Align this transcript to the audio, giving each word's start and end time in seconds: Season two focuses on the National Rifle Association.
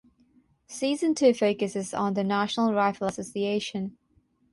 Season 0.65 1.13
two 1.13 1.31
focuses 1.31 1.93
on 1.93 2.15
the 2.15 2.23
National 2.23 2.73
Rifle 2.73 3.05
Association. 3.07 3.99